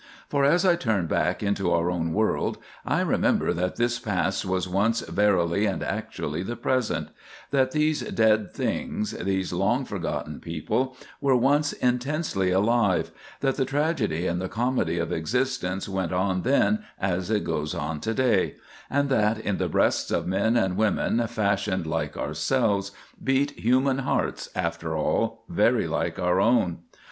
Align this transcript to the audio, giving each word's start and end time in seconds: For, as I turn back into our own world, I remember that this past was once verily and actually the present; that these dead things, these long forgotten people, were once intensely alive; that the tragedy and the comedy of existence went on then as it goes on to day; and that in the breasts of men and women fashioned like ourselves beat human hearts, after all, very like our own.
For, 0.29 0.43
as 0.43 0.65
I 0.65 0.75
turn 0.75 1.05
back 1.05 1.43
into 1.43 1.71
our 1.71 1.91
own 1.91 2.11
world, 2.11 2.57
I 2.83 3.01
remember 3.01 3.53
that 3.53 3.75
this 3.75 3.99
past 3.99 4.43
was 4.43 4.67
once 4.67 5.01
verily 5.01 5.67
and 5.67 5.83
actually 5.83 6.41
the 6.41 6.55
present; 6.55 7.09
that 7.51 7.69
these 7.71 8.01
dead 8.01 8.51
things, 8.51 9.11
these 9.11 9.53
long 9.53 9.85
forgotten 9.85 10.39
people, 10.39 10.97
were 11.21 11.35
once 11.35 11.73
intensely 11.73 12.49
alive; 12.49 13.11
that 13.41 13.57
the 13.57 13.63
tragedy 13.65 14.25
and 14.25 14.41
the 14.41 14.49
comedy 14.49 14.97
of 14.97 15.11
existence 15.11 15.87
went 15.87 16.11
on 16.13 16.41
then 16.41 16.79
as 16.99 17.29
it 17.29 17.43
goes 17.43 17.75
on 17.75 17.99
to 17.99 18.15
day; 18.15 18.55
and 18.89 19.07
that 19.09 19.37
in 19.37 19.57
the 19.59 19.69
breasts 19.69 20.09
of 20.09 20.25
men 20.25 20.57
and 20.57 20.77
women 20.77 21.27
fashioned 21.27 21.85
like 21.85 22.17
ourselves 22.17 22.89
beat 23.23 23.51
human 23.51 23.99
hearts, 23.99 24.49
after 24.55 24.97
all, 24.97 25.43
very 25.47 25.85
like 25.85 26.17
our 26.17 26.39
own. 26.41 26.79